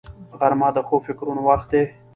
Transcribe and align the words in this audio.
غرمه 0.39 0.69
د 0.73 0.77
ښو 0.87 0.95
فکرونو 1.05 1.41
وخت 1.49 1.67
دی 1.73 1.83